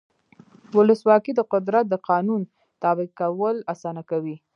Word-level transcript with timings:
ولسواکي 0.77 1.31
د 1.35 1.41
قدرت 1.53 1.85
د 1.89 1.95
قانون 2.09 2.41
تابع 2.81 3.07
کول 3.19 3.55
اسانه 3.73 4.01
کوي. 4.09 4.35